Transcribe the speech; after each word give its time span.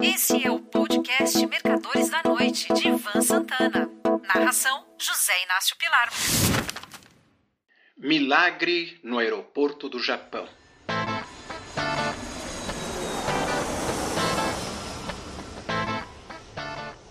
Esse 0.00 0.44
é 0.44 0.50
o 0.50 0.60
podcast 0.60 1.44
Mercadores 1.46 2.08
da 2.10 2.22
Noite, 2.22 2.72
de 2.72 2.88
Ivan 2.88 3.20
Santana. 3.20 3.90
Narração: 4.22 4.86
José 4.98 5.32
Inácio 5.44 5.76
Pilar. 5.76 6.08
Milagre 7.96 9.00
no 9.02 9.18
aeroporto 9.18 9.88
do 9.88 9.98
Japão. 9.98 10.48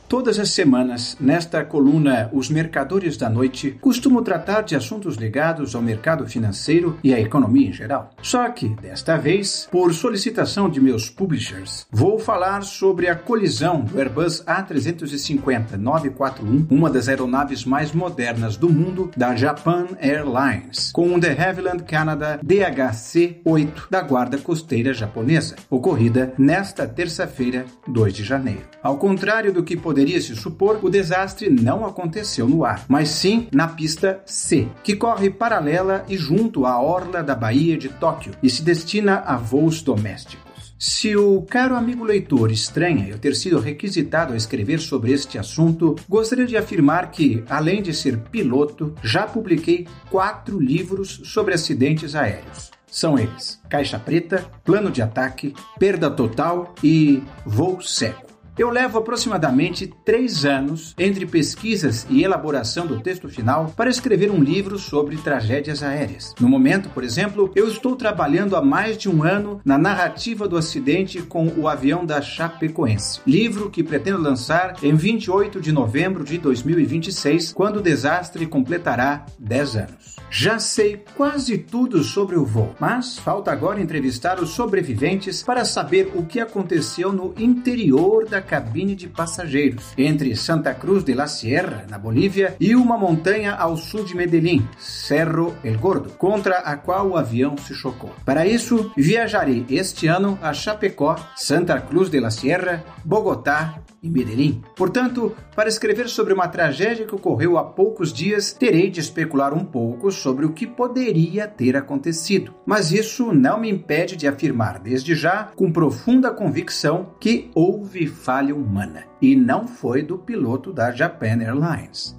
Todas 0.08 0.40
as 0.40 0.52
semanas, 0.52 1.18
nesta 1.20 1.66
coluna 1.66 2.30
Os 2.32 2.50
Mercadores 2.50 3.18
da 3.18 3.30
Noite, 3.30 3.72
costumo 3.82 4.22
tratar 4.22 4.62
de 4.62 4.74
assuntos 4.74 5.18
ligados 5.18 5.76
ao 5.76 5.82
mercado 5.82 6.26
financeiro 6.26 6.98
e 7.04 7.14
à 7.14 7.20
economia 7.20 7.68
em 7.68 7.74
geral. 7.74 8.12
Só 8.22 8.50
que, 8.50 8.70
desta 8.70 9.18
vez, 9.18 9.68
por 9.70 9.94
solicitação 9.94 10.70
de 10.70 10.80
meus 10.80 11.10
publishers, 11.10 11.86
vou 11.92 12.18
falar 12.18 12.64
sobre 12.64 13.10
a 13.10 13.16
colisão 13.16 13.82
do 13.82 14.00
Airbus 14.00 14.42
A350-941, 14.46 16.68
uma 16.70 16.90
das 16.90 17.10
aeronaves 17.10 17.66
mais 17.66 17.92
modernas 17.92 18.56
do 18.56 18.70
mundo, 18.70 19.12
da 19.18 19.36
Japan 19.36 19.88
Airlines, 20.00 20.90
com 20.94 21.16
o 21.16 21.20
de 21.20 21.32
Havilland 21.32 21.84
Canada 21.84 22.40
DHC-8 22.46 23.90
da 23.90 24.02
Guarda 24.04 24.38
Costeira 24.38 24.94
Japonesa, 24.94 25.58
ocorrida 25.70 26.34
nesta 26.38 26.88
terça-feira, 26.88 27.66
2 27.86 28.14
de 28.14 28.24
janeiro. 28.24 28.62
Ao 28.82 28.96
contrário 28.96 29.52
do 29.52 29.64
que 29.64 29.76
poderia 29.76 29.97
poderia 29.98 30.22
se 30.22 30.36
supor, 30.36 30.80
o 30.84 30.92
desastre 30.92 31.50
não 31.50 31.84
aconteceu 31.84 32.48
no 32.48 32.64
ar, 32.64 32.86
mas 32.88 33.10
sim 33.10 33.48
na 33.52 33.68
pista 33.68 34.22
C, 34.28 34.68
que 34.84 34.96
corre 34.96 35.32
paralela 35.32 36.06
e 36.08 36.16
junto 36.16 36.68
à 36.68 36.80
orla 36.80 37.24
da 37.24 37.34
Baía 37.34 37.76
de 37.76 37.90
Tóquio 37.90 38.32
e 38.44 38.48
se 38.48 38.62
destina 38.62 39.24
a 39.26 39.38
voos 39.38 39.82
domésticos. 39.82 40.76
Se 40.78 41.16
o 41.16 41.42
caro 41.42 41.76
amigo 41.76 42.04
leitor 42.04 42.52
estranha 42.52 43.08
eu 43.08 43.18
ter 43.18 43.36
sido 43.36 43.60
requisitado 43.60 44.34
a 44.34 44.38
escrever 44.38 44.80
sobre 44.80 45.12
este 45.12 45.40
assunto, 45.40 45.96
gostaria 46.08 46.46
de 46.46 46.56
afirmar 46.56 47.10
que, 47.10 47.44
além 47.50 47.82
de 47.82 47.92
ser 47.92 48.20
piloto, 48.20 48.94
já 49.02 49.26
publiquei 49.26 49.88
quatro 50.12 50.60
livros 50.60 51.22
sobre 51.24 51.56
acidentes 51.56 52.14
aéreos. 52.14 52.70
São 52.86 53.18
eles: 53.18 53.60
Caixa 53.68 53.98
Preta, 53.98 54.46
Plano 54.64 54.92
de 54.92 55.02
Ataque, 55.02 55.56
Perda 55.80 56.12
Total 56.12 56.76
e 56.84 57.24
Voo 57.44 57.82
Seco. 57.82 58.28
Eu 58.58 58.72
levo 58.72 58.98
aproximadamente 58.98 59.86
três 60.04 60.44
anos 60.44 60.96
entre 60.98 61.28
pesquisas 61.28 62.08
e 62.10 62.24
elaboração 62.24 62.88
do 62.88 63.00
texto 63.00 63.30
final 63.30 63.72
para 63.78 63.88
escrever 63.88 64.32
um 64.32 64.42
livro 64.42 64.80
sobre 64.80 65.16
tragédias 65.18 65.84
aéreas. 65.84 66.34
No 66.40 66.50
momento, 66.50 66.90
por 66.90 67.04
exemplo, 67.04 67.52
eu 67.56 67.68
estou 67.68 67.96
trabalhando 67.96 68.56
há 68.56 68.62
mais 68.62 68.98
de 68.98 69.08
um 69.08 69.22
ano 69.22 69.62
na 69.64 69.78
narrativa 69.78 70.48
do 70.48 70.58
acidente 70.58 71.22
com 71.22 71.48
o 71.56 71.68
avião 71.68 72.04
da 72.04 72.20
Chapecoense, 72.20 73.22
livro 73.28 73.70
que 73.70 73.84
pretendo 73.84 74.20
lançar 74.20 74.76
em 74.82 74.96
28 74.96 75.62
de 75.62 75.72
novembro 75.72 76.24
de 76.24 76.40
2026, 76.40 77.54
quando 77.54 77.78
o 77.78 77.82
desastre 77.82 78.48
completará 78.48 79.24
10 79.38 79.76
anos. 79.76 80.18
Já 80.30 80.58
sei 80.60 81.06
quase 81.16 81.58
tudo 81.58 82.04
sobre 82.04 82.36
o 82.36 82.44
voo, 82.44 82.76
mas 82.80 83.18
falta 83.18 83.52
agora 83.52 83.80
entrevistar 83.80 84.42
os 84.42 84.50
sobreviventes 84.50 85.42
para 85.44 85.64
saber 85.64 86.12
o 86.16 86.26
que 86.26 86.40
aconteceu 86.40 87.14
no 87.14 87.34
interior 87.38 88.28
da 88.28 88.42
cabine 88.48 88.96
de 88.96 89.08
passageiros, 89.08 89.94
entre 89.98 90.36
Santa 90.36 90.74
Cruz 90.74 91.04
de 91.04 91.14
la 91.14 91.28
Sierra, 91.28 91.86
na 91.90 92.00
Bolívia, 92.00 92.56
e 92.60 92.76
uma 92.76 92.98
montanha 92.98 93.54
ao 93.54 93.76
sul 93.76 94.06
de 94.06 94.16
Medellín, 94.16 94.66
Cerro 94.80 95.56
El 95.64 95.78
Gordo, 95.78 96.12
contra 96.18 96.60
a 96.60 96.78
qual 96.78 97.10
o 97.10 97.18
avião 97.18 97.58
se 97.58 97.74
chocou. 97.74 98.12
Para 98.26 98.48
isso, 98.48 98.92
viajarei 98.96 99.66
este 99.70 100.08
ano 100.08 100.40
a 100.42 100.54
Chapecó, 100.54 101.16
Santa 101.36 101.80
Cruz 101.82 102.10
de 102.10 102.20
la 102.20 102.32
Sierra, 102.32 102.84
Bogotá 103.04 103.82
e 104.02 104.10
Medellín. 104.10 104.62
Portanto, 104.76 105.36
para 105.56 105.70
escrever 105.70 106.08
sobre 106.08 106.34
uma 106.34 106.48
tragédia 106.48 107.06
que 107.06 107.16
ocorreu 107.16 107.58
há 107.58 107.64
poucos 107.64 108.14
dias, 108.14 108.54
terei 108.54 108.90
de 108.90 109.00
especular 109.00 109.54
um 109.54 109.66
pouco 109.66 110.12
sobre 110.12 110.46
o 110.46 110.54
que 110.54 110.68
poderia 110.68 111.48
ter 111.48 111.76
acontecido. 111.76 112.54
Mas 112.66 112.92
isso 112.92 113.34
não 113.34 113.60
me 113.60 113.70
impede 113.70 114.16
de 114.16 114.28
afirmar 114.28 114.80
desde 114.80 115.16
já, 115.16 115.52
com 115.56 115.72
profunda 115.72 116.32
convicção, 116.32 117.14
que 117.20 117.50
houve 117.56 118.06
falha 118.38 118.56
humana. 118.56 119.06
E 119.20 119.36
não 119.36 119.68
foi 119.68 120.04
do 120.04 120.16
piloto 120.16 120.72
da 120.72 120.92
Japan 120.92 121.42
Airlines. 121.42 122.16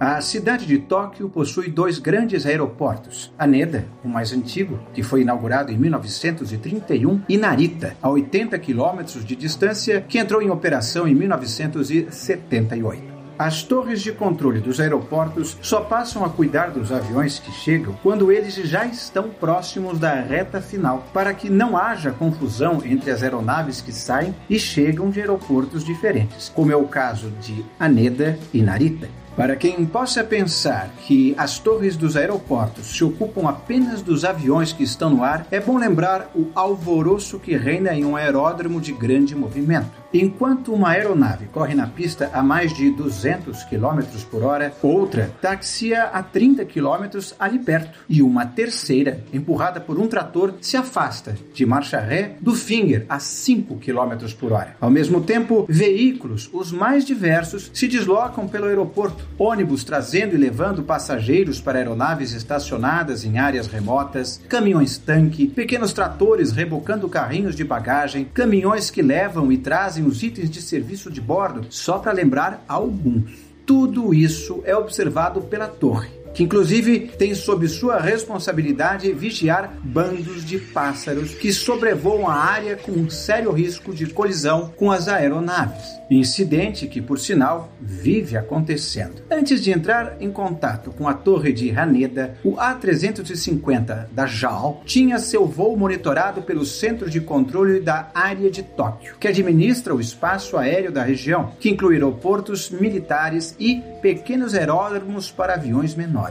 A 0.00 0.20
cidade 0.20 0.66
de 0.66 0.78
Tóquio 0.78 1.28
possui 1.28 1.70
dois 1.70 2.00
grandes 2.00 2.44
aeroportos: 2.44 3.32
Haneda, 3.38 3.86
o 4.02 4.08
mais 4.08 4.32
antigo, 4.32 4.80
que 4.92 5.04
foi 5.04 5.22
inaugurado 5.22 5.70
em 5.70 5.78
1931, 5.78 7.20
e 7.28 7.38
Narita, 7.38 7.96
a 8.02 8.10
80 8.10 8.58
quilômetros 8.58 9.24
de 9.24 9.36
distância, 9.36 10.00
que 10.00 10.18
entrou 10.18 10.42
em 10.42 10.50
operação 10.50 11.06
em 11.06 11.14
1978. 11.14 13.11
As 13.38 13.62
torres 13.62 14.02
de 14.02 14.12
controle 14.12 14.60
dos 14.60 14.78
aeroportos 14.78 15.56
só 15.62 15.80
passam 15.80 16.24
a 16.24 16.30
cuidar 16.30 16.70
dos 16.70 16.92
aviões 16.92 17.38
que 17.38 17.50
chegam 17.50 17.94
quando 18.02 18.30
eles 18.30 18.54
já 18.54 18.84
estão 18.84 19.30
próximos 19.30 19.98
da 19.98 20.14
reta 20.14 20.60
final, 20.60 21.04
para 21.12 21.32
que 21.32 21.48
não 21.48 21.76
haja 21.76 22.10
confusão 22.10 22.82
entre 22.84 23.10
as 23.10 23.22
aeronaves 23.22 23.80
que 23.80 23.92
saem 23.92 24.34
e 24.48 24.58
chegam 24.58 25.10
de 25.10 25.20
aeroportos 25.20 25.84
diferentes, 25.84 26.48
como 26.48 26.70
é 26.70 26.76
o 26.76 26.86
caso 26.86 27.30
de 27.40 27.64
Haneda 27.78 28.38
e 28.52 28.62
Narita. 28.62 29.21
Para 29.36 29.56
quem 29.56 29.86
possa 29.86 30.22
pensar 30.22 30.90
que 31.06 31.34
as 31.38 31.58
torres 31.58 31.96
dos 31.96 32.16
aeroportos 32.16 32.94
se 32.94 33.02
ocupam 33.02 33.48
apenas 33.48 34.02
dos 34.02 34.26
aviões 34.26 34.74
que 34.74 34.82
estão 34.82 35.08
no 35.08 35.24
ar, 35.24 35.46
é 35.50 35.58
bom 35.58 35.78
lembrar 35.78 36.30
o 36.34 36.50
alvoroço 36.54 37.38
que 37.38 37.56
reina 37.56 37.94
em 37.94 38.04
um 38.04 38.14
aeródromo 38.14 38.78
de 38.78 38.92
grande 38.92 39.34
movimento. 39.34 40.02
Enquanto 40.12 40.74
uma 40.74 40.90
aeronave 40.90 41.46
corre 41.46 41.74
na 41.74 41.86
pista 41.86 42.30
a 42.34 42.42
mais 42.42 42.74
de 42.74 42.90
200 42.90 43.64
km 43.64 44.02
por 44.30 44.42
hora, 44.42 44.74
outra 44.82 45.32
taxia 45.40 46.04
a 46.04 46.22
30 46.22 46.66
km 46.66 47.32
ali 47.40 47.58
perto, 47.58 47.98
e 48.06 48.22
uma 48.22 48.44
terceira, 48.44 49.24
empurrada 49.32 49.80
por 49.80 49.98
um 49.98 50.06
trator, 50.06 50.52
se 50.60 50.76
afasta 50.76 51.34
de 51.54 51.64
marcha 51.64 51.98
ré 51.98 52.36
do 52.40 52.54
finger 52.54 53.06
a 53.08 53.18
5 53.18 53.76
km 53.76 54.30
por 54.38 54.52
hora. 54.52 54.76
Ao 54.78 54.90
mesmo 54.90 55.22
tempo, 55.22 55.64
veículos, 55.66 56.50
os 56.52 56.70
mais 56.70 57.06
diversos, 57.06 57.70
se 57.72 57.88
deslocam 57.88 58.46
pelo 58.46 58.66
aeroporto, 58.66 59.21
ônibus 59.38 59.84
trazendo 59.84 60.34
e 60.34 60.38
levando 60.38 60.82
passageiros 60.82 61.60
para 61.60 61.78
aeronaves 61.78 62.32
estacionadas 62.32 63.24
em 63.24 63.38
áreas 63.38 63.66
remotas, 63.66 64.40
caminhões-tanque, 64.48 65.46
pequenos 65.46 65.92
tratores 65.92 66.52
rebocando 66.52 67.08
carrinhos 67.08 67.54
de 67.54 67.64
bagagem, 67.64 68.24
caminhões 68.32 68.90
que 68.90 69.02
levam 69.02 69.50
e 69.50 69.58
trazem 69.58 70.04
os 70.04 70.22
itens 70.22 70.50
de 70.50 70.62
serviço 70.62 71.10
de 71.10 71.20
bordo, 71.20 71.66
só 71.70 71.98
para 71.98 72.12
lembrar 72.12 72.64
alguns. 72.68 73.52
Tudo 73.66 74.12
isso 74.12 74.62
é 74.64 74.76
observado 74.76 75.40
pela 75.42 75.68
torre 75.68 76.21
que 76.34 76.42
inclusive 76.42 77.12
tem 77.18 77.34
sob 77.34 77.68
sua 77.68 78.00
responsabilidade 78.00 79.12
vigiar 79.12 79.74
bandos 79.82 80.44
de 80.44 80.58
pássaros 80.58 81.34
que 81.34 81.52
sobrevoam 81.52 82.28
a 82.28 82.34
área 82.34 82.76
com 82.76 82.92
um 82.92 83.10
sério 83.10 83.52
risco 83.52 83.94
de 83.94 84.06
colisão 84.06 84.72
com 84.76 84.90
as 84.90 85.08
aeronaves. 85.08 86.02
Incidente 86.10 86.86
que, 86.86 87.00
por 87.00 87.18
sinal, 87.18 87.72
vive 87.80 88.36
acontecendo. 88.36 89.22
Antes 89.30 89.62
de 89.62 89.70
entrar 89.70 90.16
em 90.20 90.30
contato 90.30 90.90
com 90.90 91.08
a 91.08 91.14
torre 91.14 91.52
de 91.52 91.70
Haneda, 91.70 92.34
o 92.44 92.56
A350 92.56 94.08
da 94.12 94.26
JAL 94.26 94.82
tinha 94.84 95.18
seu 95.18 95.46
voo 95.46 95.76
monitorado 95.76 96.42
pelo 96.42 96.66
Centro 96.66 97.08
de 97.08 97.20
Controle 97.20 97.80
da 97.80 98.10
Área 98.14 98.50
de 98.50 98.62
Tóquio, 98.62 99.16
que 99.18 99.26
administra 99.26 99.94
o 99.94 100.00
espaço 100.00 100.58
aéreo 100.58 100.92
da 100.92 101.02
região, 101.02 101.52
que 101.58 101.70
inclui 101.70 101.94
aeroportos 101.94 102.68
militares 102.70 103.56
e 103.58 103.82
pequenos 104.02 104.54
aeródromos 104.54 105.30
para 105.30 105.54
aviões 105.54 105.94
menores. 105.94 106.21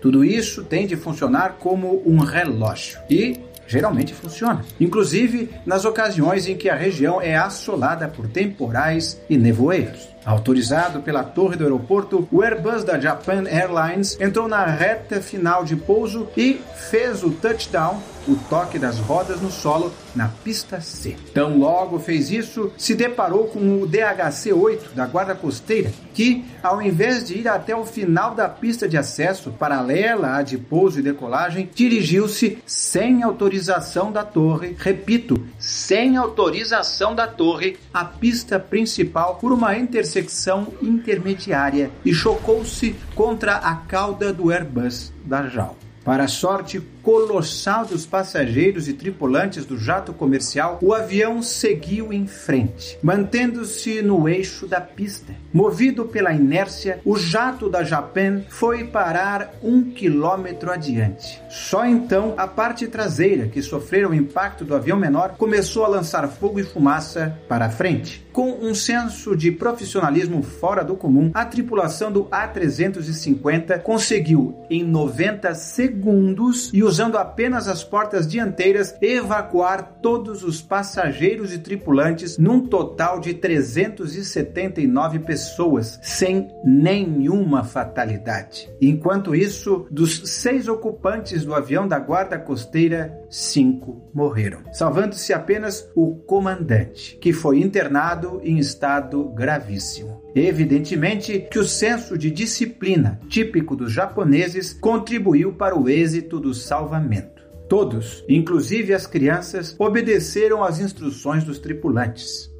Tudo 0.00 0.24
isso 0.24 0.64
tem 0.64 0.86
de 0.86 0.96
funcionar 0.96 1.56
como 1.58 2.02
um 2.06 2.18
relógio. 2.18 2.98
E 3.10 3.40
geralmente 3.66 4.14
funciona, 4.14 4.64
inclusive 4.80 5.50
nas 5.66 5.84
ocasiões 5.84 6.48
em 6.48 6.56
que 6.56 6.70
a 6.70 6.74
região 6.74 7.20
é 7.20 7.36
assolada 7.36 8.08
por 8.08 8.26
temporais 8.26 9.20
e 9.28 9.36
nevoeiros. 9.36 10.08
Autorizado 10.28 11.00
pela 11.00 11.24
torre 11.24 11.56
do 11.56 11.64
aeroporto, 11.64 12.28
o 12.30 12.42
Airbus 12.42 12.84
da 12.84 13.00
Japan 13.00 13.44
Airlines 13.48 14.14
entrou 14.20 14.46
na 14.46 14.62
reta 14.66 15.22
final 15.22 15.64
de 15.64 15.74
pouso 15.74 16.28
e 16.36 16.60
fez 16.90 17.24
o 17.24 17.30
touchdown, 17.30 17.98
o 18.28 18.36
toque 18.50 18.78
das 18.78 18.98
rodas 18.98 19.40
no 19.40 19.50
solo, 19.50 19.90
na 20.14 20.28
pista 20.28 20.82
C. 20.82 21.16
Tão 21.32 21.56
logo 21.56 21.98
fez 21.98 22.30
isso, 22.30 22.70
se 22.76 22.94
deparou 22.94 23.46
com 23.46 23.80
o 23.80 23.88
DHC-8 23.88 24.92
da 24.94 25.06
Guarda 25.06 25.34
Costeira, 25.34 25.90
que, 26.12 26.44
ao 26.62 26.82
invés 26.82 27.26
de 27.26 27.38
ir 27.38 27.48
até 27.48 27.74
o 27.74 27.86
final 27.86 28.34
da 28.34 28.48
pista 28.48 28.86
de 28.86 28.98
acesso, 28.98 29.52
paralela 29.52 30.36
à 30.36 30.42
de 30.42 30.58
pouso 30.58 30.98
e 30.98 31.02
decolagem, 31.02 31.70
dirigiu-se 31.74 32.58
sem 32.66 33.22
autorização 33.22 34.12
da 34.12 34.24
torre, 34.24 34.76
repito, 34.78 35.42
sem 35.58 36.16
autorização 36.16 37.14
da 37.14 37.26
torre, 37.26 37.78
à 37.94 38.04
pista 38.04 38.58
principal 38.58 39.36
por 39.36 39.52
uma 39.52 39.76
intersecção 40.18 40.74
intermediária 40.82 41.90
e 42.04 42.12
chocou-se 42.12 42.94
contra 43.14 43.56
a 43.56 43.74
cauda 43.76 44.32
do 44.32 44.50
Airbus 44.50 45.12
da 45.24 45.48
JAL. 45.48 45.76
Para 46.04 46.26
sorte 46.26 46.80
colossal 47.08 47.86
dos 47.86 48.04
passageiros 48.04 48.86
e 48.86 48.92
tripulantes 48.92 49.64
do 49.64 49.78
jato 49.78 50.12
comercial, 50.12 50.78
o 50.82 50.92
avião 50.92 51.40
seguiu 51.42 52.12
em 52.12 52.26
frente, 52.26 52.98
mantendo-se 53.02 54.02
no 54.02 54.28
eixo 54.28 54.66
da 54.66 54.78
pista. 54.78 55.32
Movido 55.50 56.04
pela 56.04 56.34
inércia, 56.34 57.00
o 57.06 57.16
jato 57.16 57.70
da 57.70 57.82
Japan 57.82 58.42
foi 58.50 58.84
parar 58.84 59.54
um 59.62 59.84
quilômetro 59.84 60.70
adiante. 60.70 61.40
Só 61.48 61.86
então 61.86 62.34
a 62.36 62.46
parte 62.46 62.86
traseira, 62.86 63.48
que 63.48 63.62
sofreu 63.62 64.10
o 64.10 64.14
impacto 64.14 64.62
do 64.62 64.74
avião 64.74 64.98
menor, 64.98 65.30
começou 65.38 65.86
a 65.86 65.88
lançar 65.88 66.28
fogo 66.28 66.60
e 66.60 66.62
fumaça 66.62 67.38
para 67.48 67.70
frente. 67.70 68.28
Com 68.30 68.58
um 68.60 68.74
senso 68.74 69.34
de 69.34 69.50
profissionalismo 69.50 70.42
fora 70.42 70.84
do 70.84 70.94
comum, 70.94 71.30
a 71.34 71.44
tripulação 71.44 72.12
do 72.12 72.26
A350 72.26 73.80
conseguiu, 73.80 74.54
em 74.70 74.84
90 74.84 75.54
segundos 75.54 76.70
e 76.72 76.84
usando 76.98 77.16
apenas 77.16 77.68
as 77.68 77.84
portas 77.84 78.26
dianteiras, 78.26 78.92
evacuar 79.00 80.00
todos 80.02 80.42
os 80.42 80.60
passageiros 80.60 81.52
e 81.52 81.58
tripulantes 81.60 82.36
num 82.38 82.66
total 82.66 83.20
de 83.20 83.34
379 83.34 85.20
pessoas, 85.20 86.00
sem 86.02 86.50
nenhuma 86.64 87.62
fatalidade. 87.62 88.68
Enquanto 88.82 89.32
isso, 89.32 89.86
dos 89.88 90.28
seis 90.28 90.66
ocupantes 90.66 91.44
do 91.44 91.54
avião 91.54 91.86
da 91.86 92.00
Guarda 92.00 92.36
Costeira, 92.36 93.16
cinco 93.30 94.10
morreram, 94.12 94.62
salvando-se 94.72 95.32
apenas 95.32 95.88
o 95.94 96.16
comandante, 96.16 97.16
que 97.20 97.32
foi 97.32 97.60
internado 97.60 98.40
em 98.42 98.58
estado 98.58 99.22
gravíssimo. 99.28 100.20
Evidentemente 100.34 101.46
que 101.50 101.58
o 101.58 101.64
senso 101.64 102.16
de 102.16 102.30
disciplina 102.30 103.18
típico 103.28 103.74
dos 103.74 103.92
japoneses 103.92 104.72
contribuiu 104.72 105.52
para 105.52 105.78
o 105.78 105.88
êxito 105.88 106.38
do 106.38 106.54
salvamento. 106.78 107.42
Todos, 107.68 108.24
inclusive 108.28 108.94
as 108.94 109.06
crianças, 109.06 109.74
obedeceram 109.78 110.62
às 110.62 110.78
instruções 110.78 111.44
dos 111.44 111.58
tripulantes. 111.58 112.50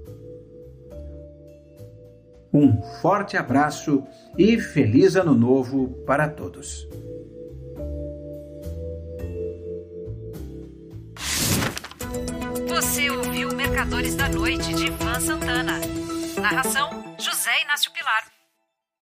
Um 2.53 2.83
forte 3.01 3.37
abraço 3.37 4.03
e 4.37 4.59
feliz 4.59 5.17
Ano 5.17 5.35
Novo 5.35 5.89
para 6.05 6.29
todos. 6.29 6.89
Você 12.69 13.11
ouviu 13.11 13.55
Mercadores 13.55 14.15
da 14.15 14.29
Noite 14.29 14.75
de 14.75 14.87
Ivan 14.87 15.21
Santana. 15.21 15.79
Narração: 16.41 16.91
José 17.19 17.63
Inácio 17.63 17.93
Pilar. 17.93 18.38